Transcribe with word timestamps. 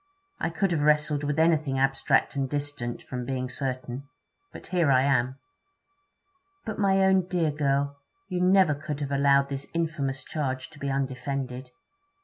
I 0.39 0.49
could 0.49 0.71
have 0.71 0.81
wrestled 0.81 1.23
with 1.23 1.37
anything 1.37 1.77
abstract 1.77 2.35
and 2.35 2.49
distant, 2.49 3.03
from 3.03 3.23
being 3.23 3.49
certain. 3.51 4.07
But 4.51 4.65
here 4.65 4.89
I 4.91 5.03
am.' 5.03 5.35
'But, 6.65 6.79
my 6.79 7.05
own 7.05 7.27
dear 7.27 7.51
girl, 7.51 7.97
you 8.27 8.41
never 8.41 8.73
could 8.73 8.99
have 9.01 9.11
allowed 9.11 9.49
this 9.49 9.67
infamous 9.75 10.23
charge 10.23 10.71
to 10.71 10.79
be 10.79 10.89
undefended?' 10.89 11.69